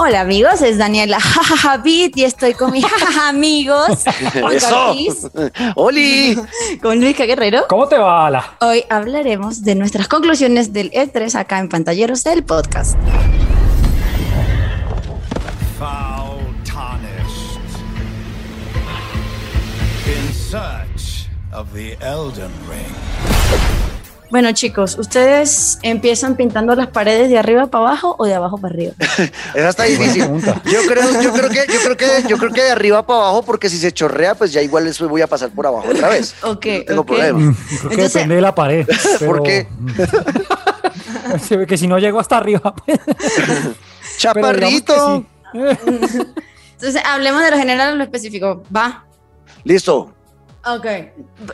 [0.00, 4.04] Hola amigos, es Daniela Jajaja y estoy con mis jajaja amigos.
[4.52, 4.94] ¡Eso!
[5.74, 6.38] ¡Oli!
[6.80, 7.66] Con Luis Guerrero.
[7.68, 8.54] ¿Cómo te va, Ala?
[8.60, 12.96] Hoy hablaremos de nuestras conclusiones del E3 acá en Pantalleros del Podcast.
[15.80, 17.58] Foul tarnished.
[20.06, 23.77] In search of the Elden Ring.
[24.30, 28.74] Bueno chicos, ¿ustedes empiezan pintando las paredes de arriba para abajo o de abajo para
[28.74, 28.92] arriba?
[29.54, 30.22] Esa está difícil.
[30.66, 33.42] Yo creo, yo creo que, yo creo que, yo creo que de arriba para abajo,
[33.42, 36.34] porque si se chorrea, pues ya igual eso voy a pasar por abajo otra vez.
[36.42, 37.06] Ok, No tengo ok.
[37.06, 37.38] problema.
[37.38, 38.86] Mm, Creo que Entonces- depende de la pared.
[39.18, 39.66] ¿Por pero- qué?
[41.42, 42.74] Se ve que si no llego hasta arriba.
[42.84, 42.98] pues,
[44.18, 45.24] Chaparrito.
[45.54, 45.58] sí.
[46.72, 48.62] Entonces hablemos de lo general o lo específico.
[48.74, 49.04] Va.
[49.64, 50.12] Listo.
[50.64, 50.86] Ok,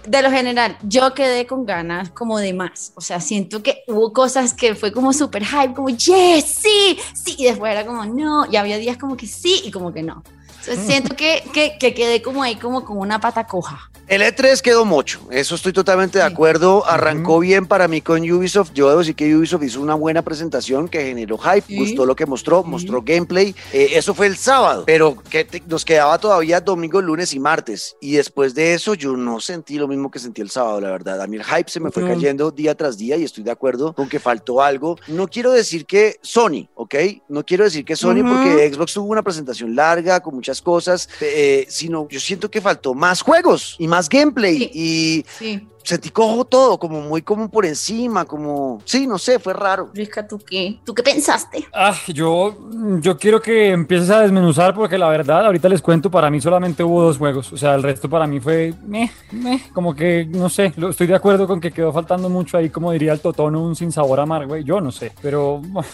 [0.09, 2.93] de lo general, yo quedé con ganas como de más.
[2.97, 7.37] O sea, siento que hubo cosas que fue como súper hype, como yes, sí, sí,
[7.39, 10.23] y después era como no, y había días como que sí y como que no.
[10.67, 13.91] Entonces siento que, que, que quedé como ahí, como con una pata coja.
[14.07, 16.31] El E3 quedó mocho, eso estoy totalmente de Sí.
[16.31, 16.85] acuerdo.
[16.87, 18.73] Arrancó bien para mí con Ubisoft.
[18.75, 21.77] Yo debo decir que Ubisoft hizo una buena presentación que generó hype, Sí.
[21.79, 22.69] gustó lo que mostró, Sí.
[22.69, 23.55] mostró gameplay.
[23.73, 27.97] Eh, eso fue el sábado, pero que te- nos quedaba todavía domingo, lunes y martes.
[27.99, 31.23] Y después de eso, yo no sentí lo mismo que sentí el sábado, la verdad.
[31.23, 32.11] A mí el hype se me fue No.
[32.11, 34.99] cayendo día tras día y estoy de acuerdo con que faltó algo.
[35.09, 36.95] No quiero decir que Sony, ¿ok?
[37.31, 38.35] No quiero decir que Sony Ujú.
[38.35, 42.95] porque Xbox tuvo una presentación larga con muchas cosas, eh, sino yo siento que faltó
[42.95, 44.71] más juegos y más gameplay Sí.
[44.75, 45.69] y Sí.
[45.85, 49.91] Sentí cojo todo, como muy como por encima, como, sí, no sé, fue raro.
[49.95, 50.79] Luisca, ¿tú qué?
[50.85, 51.67] ¿Tú qué pensaste?
[51.73, 52.57] Ah, yo,
[53.01, 56.83] yo quiero que empieces a desmenuzar porque la verdad, ahorita les cuento, para mí solamente
[56.83, 57.53] hubo dos juegos.
[57.53, 61.07] O sea, el resto para mí fue, meh, meh, como que, no sé, lo- estoy
[61.07, 64.21] de acuerdo con que quedó faltando mucho ahí, como diría el totono, un sin sabor
[64.21, 64.57] amargo.
[64.57, 65.89] Yo no sé, pero bueno,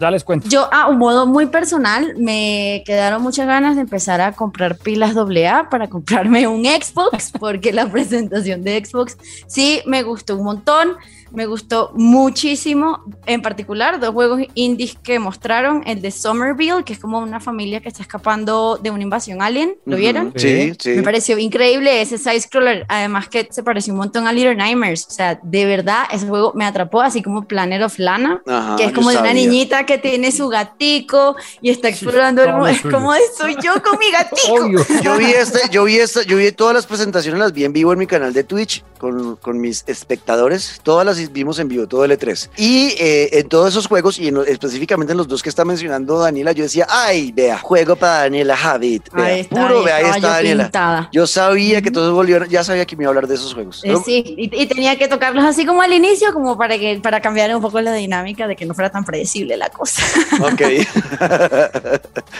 [0.00, 0.48] ya les cuento.
[0.48, 5.14] Yo, a un modo muy personal, me quedaron muchas ganas de empezar a comprar pilas
[5.16, 9.16] AA para comprarme un Xbox, porque la presentación de Xbox
[9.46, 10.96] sí me gustó un montón.
[11.32, 16.98] Me gustó muchísimo, en particular, dos juegos indies que mostraron, el de Somerville, que es
[16.98, 20.32] como una familia que está escapando de una invasión alien, ¿lo vieron?
[20.36, 20.90] Sí, sí.
[20.90, 25.06] Me pareció increíble ese side scroller, además que se pareció un montón a Little Nightmares,
[25.08, 28.84] o sea, de verdad ese juego me atrapó, así como Planet of Lana, Ajá, que
[28.84, 32.58] es yo como de una niñita que tiene su gatico y está explorando el todo
[32.58, 34.86] mundo, es como de soy yo con mi gatico.
[35.02, 37.92] Yo vi este, yo vi esta, yo vi todas las presentaciones, las vi en vivo
[37.92, 40.80] en mi canal de Twitch con, con mis espectadores.
[40.82, 42.50] Todas las vimos en vivo, todo el E3.
[42.56, 46.18] Y eh, en todos esos juegos, y en- específicamente en los dos que está mencionando
[46.18, 49.02] Daniela, yo decía, ay, vea, juego para Daniela Javid.
[49.12, 50.64] Vea, puro, vea, ahí está Daniela.
[50.64, 51.08] pintada.
[51.12, 53.80] Yo sabía que todos volvieron, ya sabía que me iba a hablar de esos juegos.
[53.84, 57.20] Eh, sí, y, y tenía que tocarlos así como al inicio, como para que para
[57.20, 60.02] cambiar un poco la dinámica de que no fuera tan predecible la cosa.
[60.40, 60.60] Ok.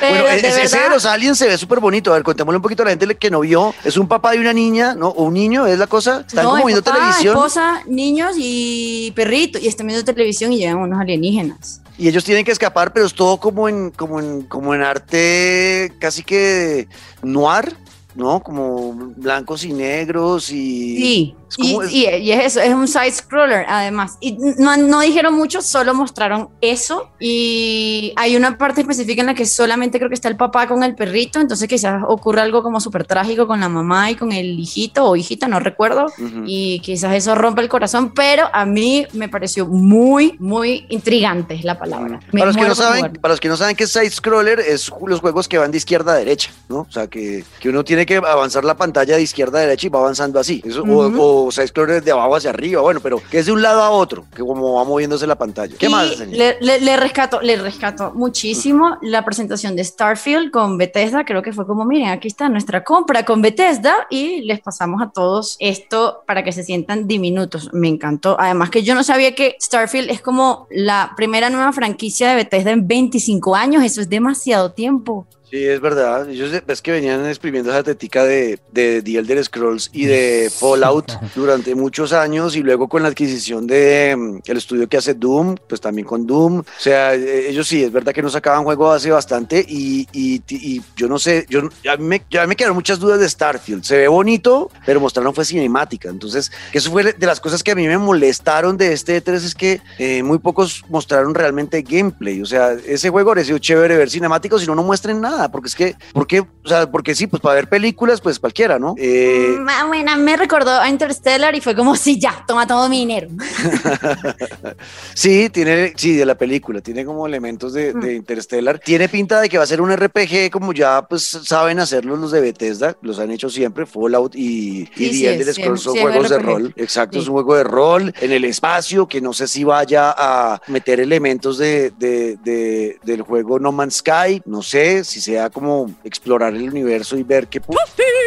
[0.01, 2.11] Pero bueno, de ese, ese de los aliens se ve súper bonito.
[2.11, 3.75] A ver, contémosle un poquito a la gente que no vio.
[3.85, 5.09] Es un papá y una niña, ¿no?
[5.09, 6.25] O un niño, es la cosa.
[6.27, 8.66] Están no, como viendo papá, televisión esposa, niños y
[9.15, 11.81] perrito, y están viendo televisión y llegan unos alienígenas.
[11.99, 15.93] y ellos tienen que escapar, pero es todo como en, como en, como en arte
[15.99, 16.89] casi que
[17.23, 17.75] noir,
[18.15, 18.41] ¿no?
[18.43, 20.97] Como blancos y negros y.
[20.97, 24.17] Sí, Es y, como- y- y es eso, es un side scroller además.
[24.21, 27.11] Y no, no dijeron mucho, solo mostraron eso.
[27.21, 30.83] Y hay una parte específica en la que solamente creo que está el papá con
[30.83, 34.59] el perrito, entonces quizás ocurre algo como súper trágico con la mamá y con el
[34.59, 36.07] hijito o hijita, no recuerdo.
[36.07, 36.43] Ujú.
[36.47, 41.65] Y quizás eso rompe el corazón, pero a mí me pareció muy, muy intrigante es
[41.65, 42.21] la palabra.
[42.33, 44.61] Me Para los, que no saben, para los que no saben qué es side scroller,
[44.61, 46.81] es los juegos que van de izquierda a derecha, ¿no?
[46.89, 49.91] O sea, que, que uno tiene que avanzar la pantalla de izquierda a derecha y
[49.91, 50.63] va avanzando así.
[50.65, 51.17] Eso, o- Ujú.
[51.45, 53.91] O, side scroller de abajo hacia arriba, bueno, pero que es de un lado a
[53.91, 55.77] otro, que como va moviéndose la pantalla.
[55.79, 56.17] ¿Qué Y más?
[56.17, 56.37] señor?
[56.37, 61.25] Le, le, le rescato, le rescato muchísimo la presentación de Starfield con Bethesda.
[61.25, 65.11] Creo que fue como, miren, aquí está nuestra compra con Bethesda y les pasamos a
[65.11, 67.71] todos esto para que se sientan diminutos.
[67.73, 68.37] Me encantó.
[68.39, 72.71] Además que yo no sabía que Starfield es como la primera nueva franquicia de Bethesda
[72.71, 73.85] en 25 años.
[73.85, 75.27] Eso es demasiado tiempo.
[75.49, 76.29] Sí, es verdad.
[76.29, 81.13] Ellos ves que venían exprimiendo esa tetica de, de The Elder Scrolls y de Fallout
[81.37, 85.55] durante muchos años y luego con la adquisición de mm, el estudio que hace Doom,
[85.69, 86.59] pues también con Doom.
[86.59, 90.43] O sea, eh, ellos sí, es verdad que no sacaban juego hace bastante y, y-
[90.49, 93.85] y yo no sé, yo, a mí me, ya me quedaron muchas dudas de Starfield.
[93.85, 96.09] Se ve bonito, pero mostraron fue cinemática.
[96.09, 99.55] Entonces, eso fue de las cosas que a mí me molestaron de este E3 es
[99.55, 102.43] que eh, muy pocos mostraron realmente gameplay.
[102.43, 105.36] O sea, ese juego pareció chévere ver cinemáticos y no, no muestren nada.
[105.37, 108.79] Nada, porque es que, porque, o sea, porque sí, pues para ver películas, pues cualquiera,
[108.79, 108.95] ¿no?
[108.99, 112.89] Eh, Mm, ah, bueno, me recordó a Interstellar y fue como, sí, ya, toma todo
[112.89, 113.29] mi dinero.
[115.15, 118.17] sí, tiene, sí, de la película, tiene como elementos de, de Mm.
[118.17, 118.79] Interstellar.
[118.81, 122.33] Tiene pinta de que va a ser un RPG como ya pues saben hacerlo los
[122.33, 126.29] de Bethesda, los han hecho siempre, Fallout y, y Sí, The sí Scrolls son juegos
[126.31, 126.73] de rol.
[126.77, 130.61] Exacto, es un juego de rol en el espacio que no sé si vaya a
[130.69, 135.91] meter elementos de, de- de- del juego No Man's Sky, no sé si sea como
[136.05, 137.77] explorar el universo y ver qué pu-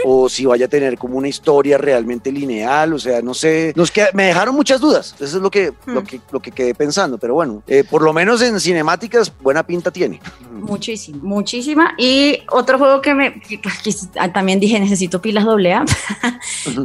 [0.06, 3.92] o si vaya a tener como una historia realmente lineal, o sea, no sé, nos
[3.92, 6.06] queda- me dejaron muchas dudas, eso es lo que, lo Hmm.
[6.06, 9.92] que, lo que quedé pensando, pero bueno, eh, por lo menos en cinemáticas buena pinta
[9.92, 10.22] tiene.
[10.52, 11.94] Muchísima, muchísima.
[11.98, 13.70] Y otro juego que me que- que
[14.34, 15.86] también dije necesito pilas doble A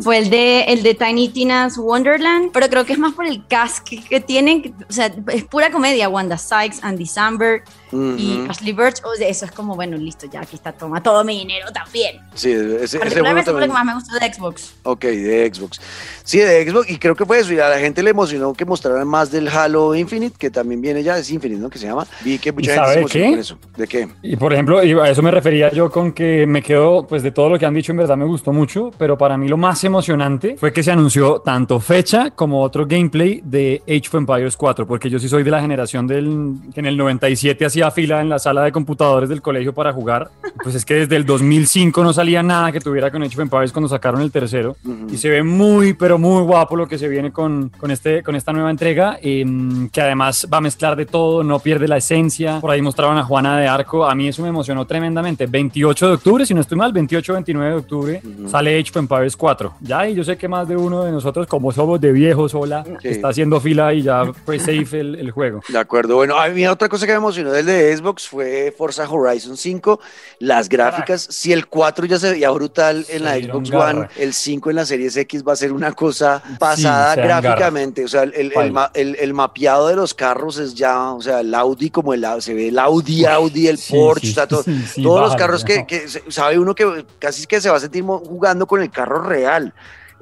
[0.02, 3.46] fue el de el de Tiny Tina's Wonderland, pero creo que es más por el
[3.46, 8.44] cast que, que tienen, que- o sea, es pura comedia, Wanda Sykes, Andy Samberg y.
[8.48, 11.38] Ashley Birch, o sea, eso es como, bueno, listo, ya aquí está, toma todo mi
[11.38, 12.20] dinero también.
[12.34, 14.74] Sí, ese, ese juego fue lo que más me gustó de Xbox.
[14.82, 15.80] Ok, de Xbox.
[16.24, 17.52] Sí, de Xbox, y creo que fue eso.
[17.52, 21.02] Y a la gente le emocionó que mostraran más del Halo Infinite, que también viene
[21.02, 21.70] ya, es Infinite, ¿no?
[21.70, 22.06] Que se llama.
[22.22, 23.30] Vi que mucha ¿Y gente se sabe emocionó qué?
[23.30, 23.58] con eso.
[23.76, 24.08] ¿De qué?
[24.22, 27.30] Y por ejemplo, y a eso me refería yo con que me quedo, pues de
[27.30, 29.84] todo lo que han dicho, en verdad me gustó mucho, pero para mí lo más
[29.84, 34.86] emocionante fue que se anunció tanto fecha como otro gameplay de Age of Empires 4,
[34.86, 38.28] porque yo sí soy de la generación del que en el 97 hacía fila en
[38.28, 40.30] la sala de computadores del colegio para jugar.
[40.62, 43.72] Pues es que desde el 2005 no salía nada que tuviera con Age of Empires
[43.72, 44.76] cuando sacaron el tercero.
[44.84, 45.06] Ujú.
[45.12, 48.36] Y se ve muy, pero muy guapo lo que se viene con, con, este, con
[48.36, 52.60] esta nueva entrega, em, que además va a mezclar de todo, no pierde la esencia.
[52.60, 55.46] Por ahí mostraban a Juana de Arco, a mí eso me emocionó tremendamente.
[55.46, 58.48] 28 de octubre, si no estoy mal, 28-29 de octubre, Ujú.
[58.48, 59.74] sale Age of Empires 4.
[59.80, 62.84] Ya, y yo sé que más de uno de nosotros, como somos de viejos, hola,
[63.02, 63.08] Sí.
[63.08, 65.60] está haciendo fila y ya fue safe el, el juego.
[65.68, 66.16] De acuerdo.
[66.16, 70.00] Bueno, a mí otra cosa que me emocionó de Xbox fue Forza Horizon 5.
[70.38, 73.90] Las gráficas, si el 4 ya se veía brutal en la Xbox garra.
[73.90, 78.04] One, el 5 en la Series X va a ser una cosa pasada gráficamente.
[78.04, 78.52] O sea, el, el,
[78.94, 82.54] el- el mapeado de los carros es ya, o sea, el Audi como el se
[82.54, 84.64] ve el Audi, Audi, el Sí, Porsche, sí, o sea, todo-
[85.02, 88.66] todos los carros que, que sabe uno que casi que se va a sentir jugando
[88.66, 89.72] con el carro real.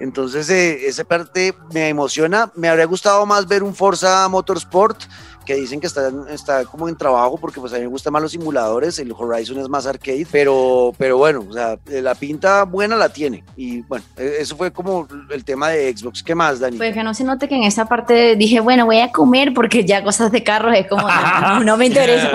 [0.03, 2.51] Entonces, eh, esa parte me emociona.
[2.57, 5.01] Me habría gustado más ver un Forza Motorsport,
[5.47, 8.21] que dicen que está, está como en trabajo, porque pues a mí me gustan más
[8.21, 8.99] los simuladores.
[8.99, 13.45] El Horizon es más arcade, pero, pero bueno, o sea, la pinta buena la tiene.
[13.57, 16.21] Y bueno, eh, eso fue como el tema de Xbox.
[16.21, 16.79] ¿Qué más, Dani?
[16.79, 19.85] Pues que no se note que en esa parte dije, bueno, voy a comer porque
[19.85, 22.29] ya cosas de carros es como, no, no, no me interesa.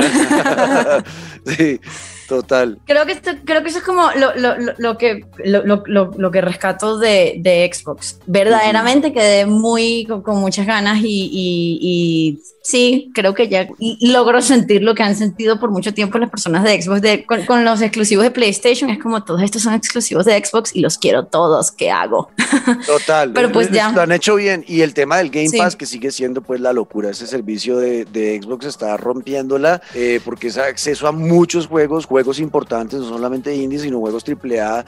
[1.46, 1.82] sí,
[2.28, 2.80] total.
[2.86, 5.84] Creo que, esto- creo que eso es como lo, lo- lo- lo que, lo, lo-
[5.86, 8.20] lo- lo que rescato de, de Xbox.
[8.28, 13.68] Verdaderamente quedé muy con, con muchas ganas y, y- y sí, creo que ya
[14.02, 17.02] logro sentir lo que han sentido por mucho tiempo las personas de Xbox.
[17.02, 20.76] De, con, con los exclusivos de PlayStation es como todos estos son exclusivos de Xbox
[20.76, 21.72] y los quiero todos.
[21.72, 22.30] ¿Qué hago?
[22.86, 23.92] Total, Pero pues ya.
[23.92, 24.66] lo han hecho bien.
[24.68, 25.58] Y el tema del Game Sí.
[25.58, 30.20] Pass, que sigue siendo pues la locura, ese servicio de, de Xbox está rompiéndola, eh,
[30.26, 34.86] porque es acceso a muchos juegos, juegos importantes, no solamente indies, sino juegos AAA,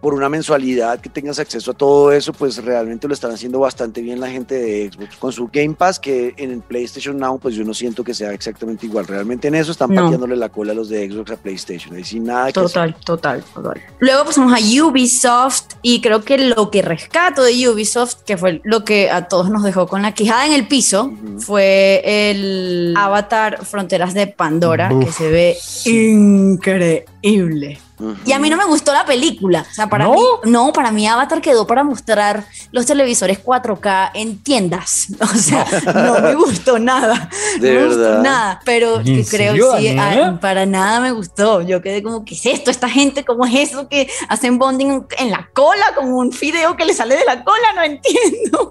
[0.00, 4.02] por una mensualidad que tengas acceso a todo eso, pues realmente lo están haciendo bastante
[4.02, 5.16] bien la gente de Xbox.
[5.16, 8.32] Con su Game Pass, que en el PlayStation Now, pues yo no siento que sea
[8.32, 9.06] exactamente igual.
[9.06, 10.02] Realmente en eso están No.
[10.04, 11.96] pateándole la cola a los de Xbox a PlayStation.
[11.96, 12.94] Ahí sin nada que hacer.
[12.94, 13.82] Total, total, total.
[13.98, 18.84] Luego pasamos a Ubisoft y creo que lo que rescato de Ubisoft, que fue lo
[18.84, 24.14] que a todos nos dejó con la quijada en el piso, fue el Avatar Fronteras
[24.14, 27.78] de Pandora, Uf, que se ve increíble.
[28.24, 29.66] Y a mí no me gustó la película.
[29.70, 30.14] O sea, para ¿No?
[30.14, 35.08] mí, no, para mí Avatar quedó para mostrar los televisores 4K en tiendas.
[35.36, 37.28] O sea, no me gustó nada.
[37.60, 38.22] De no me gustó verdad.
[38.22, 38.60] nada.
[38.64, 39.96] Pero ¿En que creo serio, sí,
[40.40, 41.62] para nada me gustó.
[41.62, 42.70] Yo quedé como, ¿qué es esto?
[42.70, 46.84] Esta gente, ¿cómo es eso que hacen bonding en la cola con un fideo que
[46.84, 47.72] le sale de la cola?
[47.74, 48.70] No entiendo.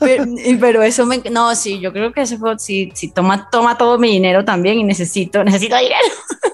[0.60, 1.18] pero, eso me.
[1.30, 2.58] No, sí, yo creo que ese fue.
[2.58, 5.96] Sí, sí, toma, toma todo mi dinero también y necesito, necesito dinero.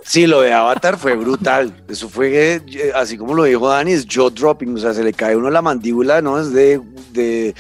[0.05, 1.75] Sí, lo de Avatar fue brutal.
[2.00, 4.75] Eso fue, eh, así como lo dijo Dani, es jaw dropping.
[4.75, 6.40] O sea, se le cae uno la mandíbula, ¿no?
[6.40, 6.80] Es de,
[7.12, 7.54] de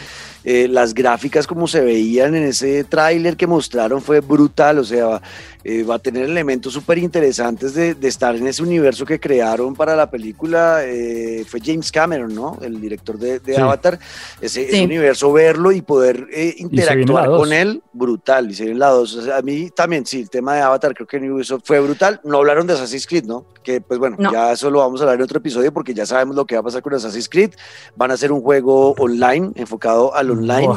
[0.44, 4.78] eh, las gráficas como se veían en ese tráiler que mostraron fue brutal.
[4.78, 5.20] O sea,
[5.64, 9.74] eh, va a tener elementos súper interesantes de, de estar en ese universo que crearon
[9.74, 10.80] para la película.
[10.84, 12.56] eh, fue James Cameron, ¿no?
[12.62, 13.60] El director de, de Sí.
[13.60, 13.98] Avatar.
[14.40, 18.50] Ese, universo, verlo y poder eh, interactuar con él, brutal.
[18.50, 19.14] Y se viene la dos.
[19.16, 21.80] O sea, a mí también, sí, el tema de Avatar creo que en Ubisoft fue
[21.80, 22.20] brutal.
[22.24, 23.44] No hablaron de Assassin's Creed, ¿no?
[23.62, 24.32] Que pues bueno, No.
[24.32, 26.60] ya eso lo vamos a hablar en otro episodio porque ya sabemos lo que va
[26.60, 27.50] a pasar con Assassin's Creed.
[27.96, 30.68] Van a hacer un juego online, enfocado al online.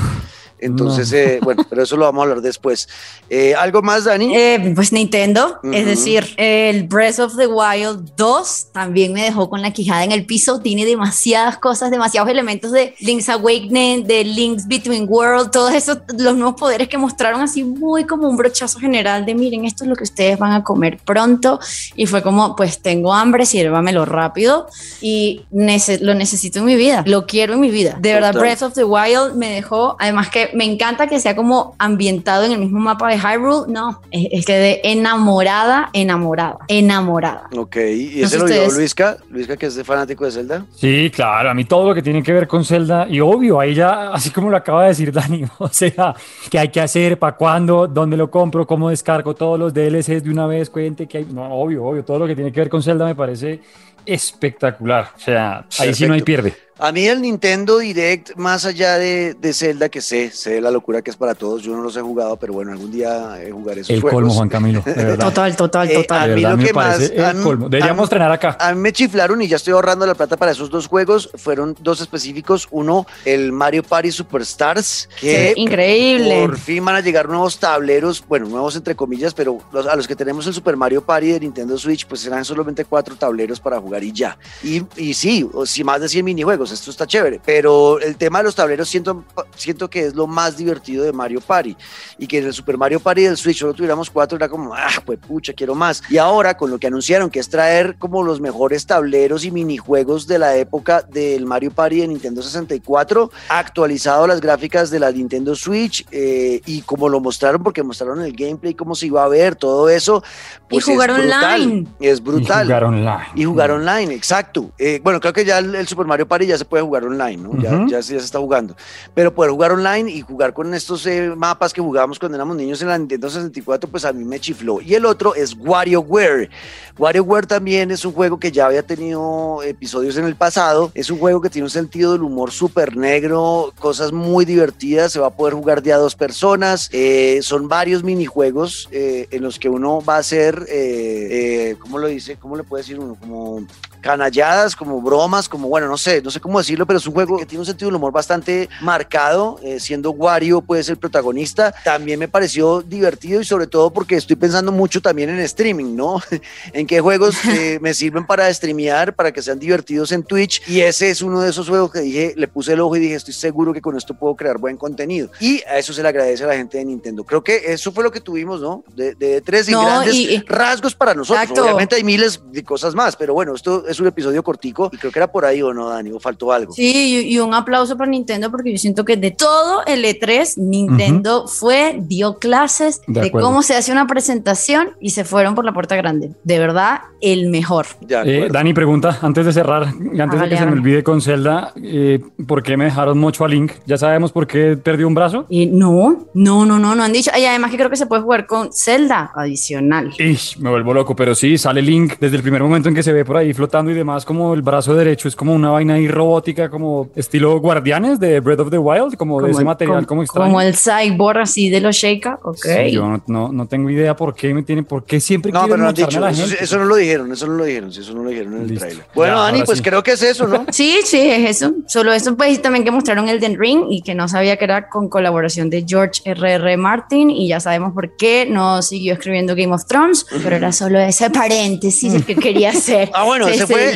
[0.63, 2.87] Entonces, eh, bueno, pero eso lo vamos a hablar después.
[3.29, 4.35] Eh, ¿Algo más, Dani?
[4.35, 5.89] Eh, pues Nintendo, es Ujú.
[5.89, 10.25] decir, el Breath of the Wild 2 también me dejó con la quijada en el
[10.25, 10.59] piso.
[10.61, 16.35] Tiene demasiadas cosas, demasiados elementos de Link's Awakening, de Link's Between World, todos esos, los
[16.35, 19.95] nuevos poderes que mostraron así muy como un brochazo general de miren, esto es lo
[19.95, 21.59] que ustedes van a comer pronto.
[21.95, 24.67] Y fue como, pues tengo hambre, sírvamelo rápido
[25.01, 27.97] y nece- lo necesito en mi vida, lo quiero en mi vida.
[27.99, 28.33] De verdad.
[28.33, 32.51] Breath of the Wild me dejó, además que me encanta que sea como ambientado en
[32.53, 33.71] el mismo mapa de Hyrule.
[33.71, 37.49] No, es, es quedé enamorada, enamorada, enamorada.
[37.55, 38.73] Ok, ¿y No ese sé lo vio ustedes.
[38.75, 39.17] Luisca?
[39.29, 40.65] Luisca, que es de fanático de Zelda.
[40.75, 43.73] Sí, claro, a mí todo lo que tiene que ver con Zelda, y obvio, ahí
[43.73, 46.15] ya, así como lo acaba de decir Dani, o sea,
[46.49, 50.29] qué hay que hacer, para cuándo, dónde lo compro, cómo descargo todos los DLCs de
[50.29, 52.81] una vez, cuente que hay, no, obvio, obvio, todo lo que tiene que ver con
[52.83, 53.61] Zelda me parece
[54.05, 56.53] espectacular, o sea, ahí sí no hay pierde.
[56.85, 61.01] A mí el Nintendo Direct, más allá de, de Zelda, que sé, sé la locura
[61.01, 63.79] que es para todos, yo no los he jugado, pero bueno, algún día eh, jugaré
[63.79, 64.17] esos El juegos.
[64.19, 65.27] colmo, Juan Camilo, de verdad.
[65.29, 66.31] Total, total, Eh, total.
[66.31, 67.69] a mí lo que más- el mí- colmo.
[67.69, 68.57] Deberíamos mí- acá.
[68.59, 71.29] A mí me chiflaron y ya estoy ahorrando la plata para esos dos juegos.
[71.35, 72.67] Fueron dos específicos.
[72.69, 76.41] Uno, el Mario Party Superstars, que Sí, increíble.
[76.41, 80.05] por fin van a llegar nuevos tableros, bueno, nuevos entre comillas, pero los- a los
[80.05, 83.79] que tenemos el Super Mario Party de Nintendo Switch, pues serán solamente cuatro tableros para
[83.79, 84.37] jugar y ya.
[84.61, 88.39] Y, y sí, o sí, más de 100 minijuegos, esto está chévere, pero el tema
[88.39, 89.23] de los tableros siento,
[89.55, 91.75] siento que es lo más divertido de Mario Party
[92.17, 95.01] y que en el Super Mario Party del Switch solo tuviéramos cuatro, era como, ah,
[95.05, 96.01] pues pucha, quiero más.
[96.09, 100.27] Y ahora con lo que anunciaron, que es traer como los mejores tableros y minijuegos
[100.27, 105.55] de la época del Mario Party de Nintendo 64, actualizado las gráficas de la Nintendo
[105.55, 109.55] Switch eh, y como lo mostraron, porque mostraron el gameplay, cómo se iba a ver,
[109.55, 110.23] todo eso.
[110.69, 111.87] Pues jugar es brutal, online.
[111.99, 112.63] Es brutal.
[112.63, 113.25] Y jugar online.
[113.35, 114.71] Y jugar online, exacto.
[114.77, 117.37] Eh, bueno, creo que ya el, el Super Mario Party ya se puede jugar online,
[117.37, 117.51] ¿no?
[117.61, 117.87] Ya, Ujú.
[117.87, 118.75] ya, se- ya se está jugando.
[119.13, 122.81] Pero poder jugar online y jugar con estos eh, mapas que jugábamos cuando éramos niños
[122.81, 124.81] en la Nintendo 64, pues a mí me chifló.
[124.81, 126.49] Y el otro es WarioWare.
[126.97, 130.91] WarioWare también es un juego que ya había tenido episodios en el pasado.
[130.93, 135.11] Es un juego que tiene un sentido del humor súper negro, cosas muy divertidas.
[135.11, 136.89] Se va a poder jugar de a dos personas.
[136.91, 141.27] Eh, son varios minijuegos eh, en los que uno va a hacer, eh,
[141.71, 142.37] eh, ¿cómo lo dice?
[142.37, 143.15] ¿Cómo le puede decir uno?
[143.19, 143.65] Como
[144.01, 147.37] canalladas, como bromas, como bueno, no sé, no sé cómo decirlo, pero es un juego
[147.39, 152.19] que tiene un sentido del humor bastante marcado, eh, siendo Wario pues el protagonista, también
[152.19, 156.19] me pareció divertido y sobre todo porque estoy pensando mucho también en streaming, ¿no?
[156.73, 160.81] en qué juegos eh, me sirven para streamear, para que sean divertidos en Twitch y
[160.81, 163.33] ese es uno de esos juegos que dije, le puse el ojo y dije, estoy
[163.33, 166.47] seguro que con esto puedo crear buen contenido y a eso se le agradece a
[166.47, 167.23] la gente de Nintendo.
[167.23, 168.83] Creo que eso fue lo que tuvimos, ¿no?
[168.95, 171.41] De, de tres y No, grandes y- y- rasgos para nosotros.
[171.41, 171.63] Exacto.
[171.63, 175.11] Obviamente hay miles de cosas más, pero bueno, esto es un episodio cortico y creo
[175.11, 176.73] que era por ahí o no, Dani, o faltó algo.
[176.73, 181.47] Sí, y, un aplauso para Nintendo porque yo siento que de todo el E3, Nintendo
[181.47, 185.73] fue, dio clases De de, cómo se hace una presentación y se fueron por la
[185.73, 186.31] puerta grande.
[186.43, 187.85] De verdad, el mejor.
[188.01, 188.47] De Eh.
[188.51, 192.19] Dani pregunta, antes de cerrar, antes de Hágale, que se me olvide con Zelda, eh,
[192.47, 193.73] ¿por qué me dejaron mucho a Link?
[193.85, 195.45] ¿Ya sabemos por qué perdió un brazo?
[195.49, 197.31] Y no, no, no, no, no han dicho.
[197.37, 200.13] Y además que creo que se puede jugar con Zelda adicional.
[200.17, 203.13] Ish, me vuelvo loco, pero sí, sale Link desde el primer momento en que se
[203.13, 206.07] ve por ahí flotando y demás, como el brazo derecho es como una vaina ahí
[206.23, 210.47] robótica, como estilo Guardianes de Breath of the Wild, como, de ese material, como, extraño.
[210.47, 212.39] como el cyborg así de los Sheikah.
[212.43, 212.57] Ok.
[212.63, 215.59] Sí, yo no, no, no tengo idea por qué me tiene, por qué siempre No,
[215.61, 216.63] quieren pero no dicho, a la eso, gente.
[216.63, 218.85] eso no lo dijeron, eso no lo dijeron, eso no lo dijeron en el Listo.
[218.85, 219.05] trailer.
[219.13, 219.83] Bueno, Ya, Dani, pues sí.
[219.83, 220.65] creo que es eso, ¿no?
[220.71, 221.73] Sí, sí, es eso.
[221.87, 224.63] Solo eso, pues, y también que mostraron el Den Ring y que no sabía que
[224.65, 226.77] era con colaboración de George R.R.
[226.77, 230.99] Martin y ya sabemos por qué no siguió escribiendo Game of Thrones, pero era solo
[230.99, 233.09] ese paréntesis el que quería hacer.
[233.15, 233.91] Ah, bueno, Se ese fue,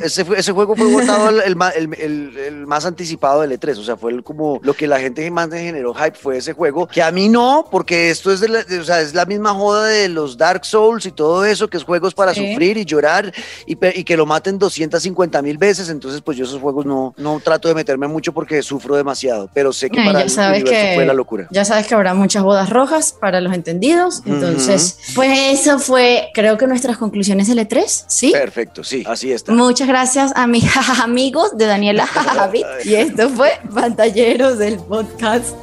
[0.00, 1.40] ese, fue- ese juego fue votado el,
[1.76, 5.28] el el- el- más anticipado del E3, o sea, fue como lo que la gente
[5.30, 8.48] más me generó hype fue ese juego, que a mí no, porque esto es, de
[8.48, 11.68] la, de- o sea, es la misma joda de los Dark Souls y todo eso,
[11.68, 12.50] que es juegos para Sí.
[12.50, 13.32] sufrir y llorar
[13.66, 17.40] y, y que lo maten 250 mil veces, entonces pues yo esos juegos no, no
[17.40, 20.92] trato de meterme mucho porque sufro demasiado, pero sé que Ay, para el universo que
[20.94, 21.48] fue la locura.
[21.50, 24.22] Ya sabes que habrá muchas bodas rojas para los entendidos.
[24.26, 28.30] Entonces, pues eso fue, creo que nuestras conclusiones del E3, ¿sí?
[28.32, 29.52] Perfecto, sí, así está.
[29.52, 30.64] Muchas gracias a mis
[31.00, 32.64] amigos de Daniela Javid.
[32.84, 35.54] Y esto fue Pantalleros del podcast.